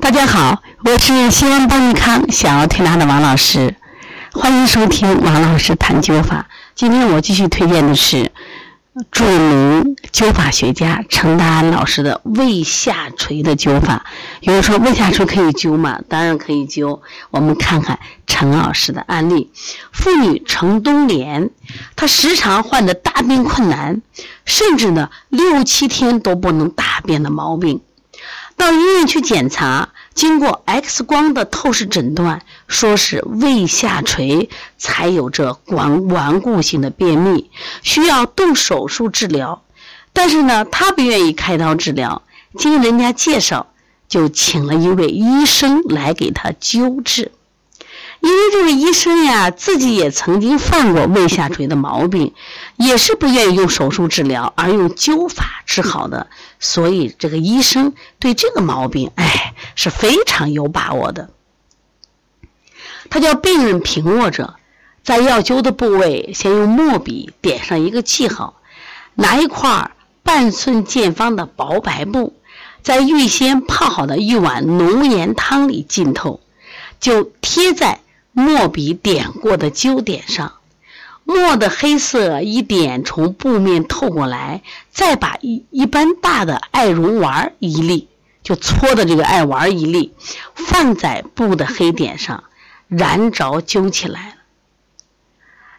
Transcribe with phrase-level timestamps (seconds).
[0.00, 3.76] 大家好，我是西安邦尼康小儿推拿的王老师，
[4.32, 6.48] 欢迎收听王老师谈灸法。
[6.74, 8.32] 今天我继续推荐的是
[9.12, 14.04] 著名灸法学家陈达安老师的胃下垂的灸法。
[14.40, 16.00] 有人说胃下垂可以灸吗？
[16.08, 17.00] 当然可以灸。
[17.30, 19.52] 我们看看陈老师的案例：
[19.92, 21.50] 妇女陈冬莲，
[21.94, 24.02] 她时常患的大便困难，
[24.44, 27.80] 甚至呢六七天都不能大便的毛病。
[28.56, 34.48] 到医院去检查，经过 X 光的透视诊断，说是胃下垂，
[34.78, 37.50] 才有这顽顽固性的便秘，
[37.82, 39.62] 需要动手术治疗。
[40.12, 42.22] 但是呢，他不愿意开刀治疗，
[42.56, 43.66] 经人家介绍，
[44.08, 47.32] 就请了一位医生来给他救治。
[48.24, 52.32] 因为这位医生呀，自己也曾经犯过胃下垂的毛病，
[52.76, 61.28] 也是不愿意用手术治疗，而用灸法治好的，所以这个医生对这个毛病，哎，是非常有把握的。
[63.10, 64.54] 他叫病人平卧着，
[65.02, 68.54] 在要灸的部位，先用墨笔点上一个记号，
[69.16, 69.90] 拿一块
[70.22, 72.34] 半寸见方的薄白布，
[72.82, 76.40] 在预先泡好的一碗浓盐汤里浸透，
[76.98, 78.00] 就贴在。
[78.34, 80.54] 墨笔点过的灸点上，
[81.22, 88.08] 墨的黑色一点从布面透过来，再把一一般大的艾绒丸一粒，
[88.42, 90.12] 就搓的这个艾丸一粒，
[90.56, 92.42] 放在布的黑点上，
[92.88, 94.34] 燃着灸起来了。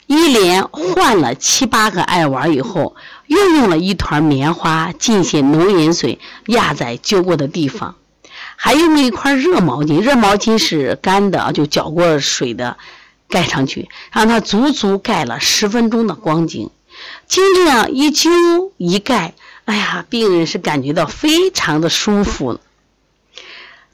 [0.07, 2.95] 一连换了七八个艾丸以后，
[3.27, 7.95] 又用了一团棉花浸些浓盐水压在灸过的地方。
[8.55, 12.77] 还用了一块热毛巾，热毛巾是干的，就搅过水的，
[13.29, 16.69] 盖上去，让它足足盖了十分钟的光景。
[17.27, 19.33] 经这样一灸一盖，
[19.65, 22.59] 哎呀，病人是感觉到非常的舒服。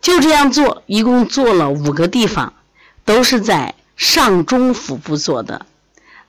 [0.02, 2.54] 就这样做，一共做了五个地方，
[3.06, 5.66] 都是在上中腹部做的。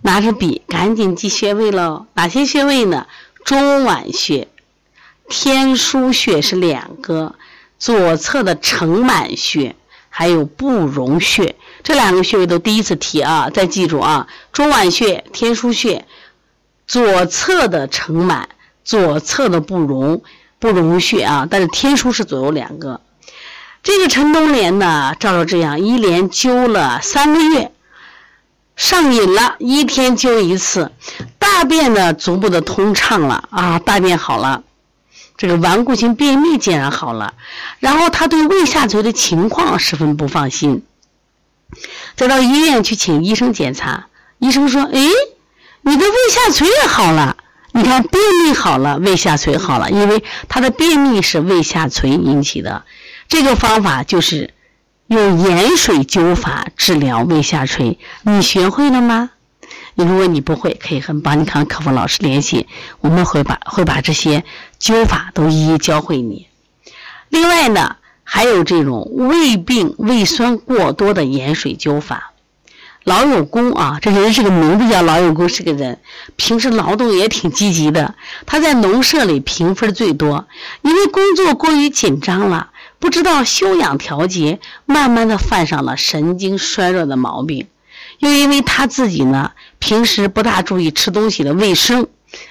[0.00, 2.06] 拿着笔，赶紧记穴位喽。
[2.14, 3.06] 哪些穴位呢？
[3.44, 4.48] 中脘穴、
[5.28, 7.34] 天枢穴是两个。
[7.82, 9.74] 左侧的承满穴，
[10.08, 16.06] 还有不容穴，这两个穴位都第一次提啊，再记住啊，中脘穴、天枢穴，
[16.86, 18.50] 左侧的承满，
[18.84, 20.22] 左侧的不容
[20.60, 23.00] 不容穴啊，但是天枢是左右两个。
[23.82, 27.72] 这个陈冬莲呢，照着这样一连灸了三个月，
[28.76, 30.92] 上瘾了，一天灸一次，
[31.36, 34.62] 大便呢逐步的通畅了啊，大便好了。
[35.42, 37.34] 这个顽固性便秘竟然好了，
[37.80, 40.84] 然后他对胃下垂的情况十分不放心，
[42.14, 44.06] 再到医院去请医生检查，
[44.38, 45.00] 医生说：“哎，
[45.80, 47.36] 你的胃下垂也好了，
[47.72, 52.84] 你看便秘好了，胃下垂好了，因为他的便秘是胃下垂引起的。
[53.26, 54.54] 这个方法就是
[55.08, 59.30] 用盐水灸法治疗胃下垂，你学会了吗？”
[59.94, 62.66] 如果你不会，可以和邦尼康客服老师联系，
[63.00, 64.44] 我们会把会把这些
[64.80, 66.46] 灸法都一一教会你。
[67.28, 72.32] 另外呢，还有这种胃病、胃酸过多的盐水灸法。
[73.04, 75.98] 老有功啊，这人是个名字叫老有功，是个人，
[76.36, 78.14] 平时劳动也挺积极的。
[78.46, 80.46] 他在农舍里评分最多，
[80.82, 82.70] 因为工作过于紧张了，
[83.00, 87.66] 不知道休养调节，慢慢的犯上了神经衰弱的毛病。
[88.22, 89.50] 又因为他自己呢，
[89.80, 92.06] 平时不大注意吃东西的卫生，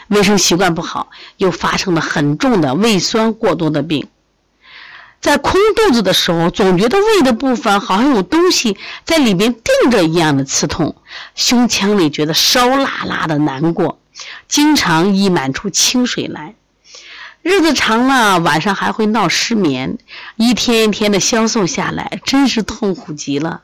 [0.10, 4.10] 卫生习惯不好，又发生了很重的胃酸过多的病。
[5.22, 10.98] 在空肚子的时候，总觉得胃的部分好像有东西在里面定着一样的刺痛，
[11.36, 13.98] 胸腔里觉得烧辣辣的难过，
[14.50, 16.56] 经常溢满出清水来。
[17.44, 19.98] 日子长了，晚上还会闹失眠，
[20.36, 23.62] 一天一天的消瘦下来，真是痛苦极了。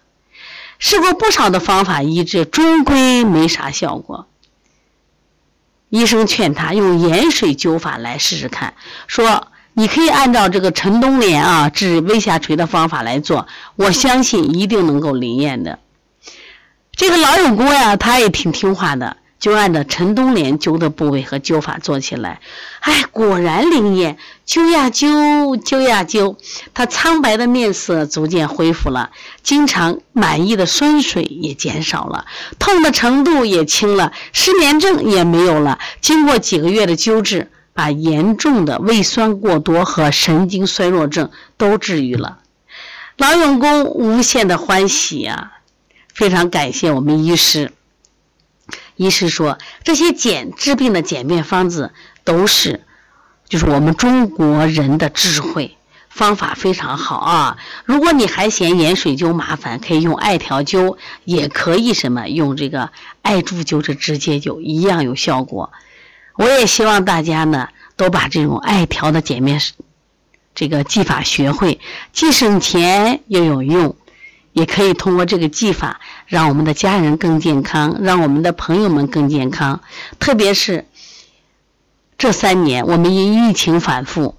[0.79, 4.27] 试过不少的方法医治，终归没啥效果。
[5.89, 8.73] 医生劝他用盐水灸法来试试看，
[9.07, 15.79] 说你可以按照这个陈东莲啊治胃下垂的方法来做，我相信一定能够灵验的。
[16.91, 19.17] 这个老有功呀，他也挺听话的。
[19.39, 22.41] 就按照陈冬莲灸的部位和灸法做起来，
[22.79, 24.17] 哎，果然灵验，
[24.47, 26.37] 灸呀灸，灸呀灸，
[26.73, 29.11] 他苍白的面色逐渐恢复了，
[29.43, 32.25] 经常满意的酸水也减少了，
[32.57, 35.77] 痛的程度也轻了，失眠症也没有了。
[36.01, 42.39] 经过几个月的灸治，把严重的胃酸过多和神经衰弱症都治愈了。
[43.17, 45.51] 老永工无限的欢喜啊，
[46.13, 47.71] 非常感谢我们医师。
[48.97, 52.83] 医师说，这些简治病的简便方子都是，
[53.47, 55.77] 就是我们中国人的智慧，
[56.09, 57.57] 方法非常好啊！
[57.85, 62.89] 如果你还嫌盐水灸麻烦，可以用艾条灸，也可以什么用这个
[63.21, 65.71] 艾柱灸，这直接灸一样有效果。
[66.35, 69.61] 我也希望大家呢都把这种艾条的简便
[70.55, 71.79] 这个技法学会，
[72.13, 73.95] 既省钱又有用，
[74.53, 79.81] 也可以通过这个技法让我们的家人更健康，让我们的朋友们更健康。
[80.19, 80.85] 特别是
[82.17, 84.35] 这三年，我们因疫情反复。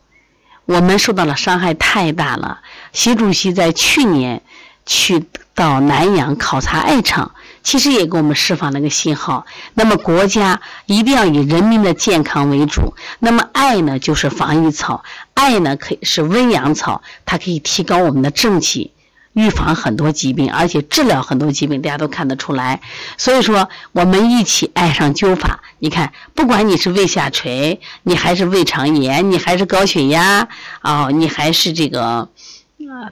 [0.67, 2.61] 我们受到了伤害太大了。
[2.93, 4.43] 习主席在去年
[4.85, 5.25] 去
[5.55, 9.47] 到南阳考察艾厂，其实也给我们释放了个信号。
[9.73, 12.93] 那么国家一定要以人民的健康为主。
[13.19, 18.93] 那么艾呢，就是防疫草，艾呢可以是温阳草，它可以提高我们的正气。
[19.39, 22.81] 预防很多疾病，而且治疗很多疾病，大家都看得出来。
[23.17, 25.61] 所以说，我们一起爱上灸法。
[25.79, 30.49] 你看，不管你是胃下垂，你还是胃肠炎，你还是高血压，
[30.83, 32.29] 哦，你还是这个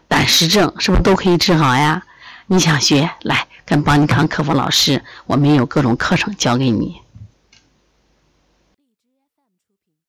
[0.08, 2.02] 胆石症，是不是都可以治好呀？
[2.48, 6.96] 你想学，来跟邦尼康客服老师，我们有各种课程教给你。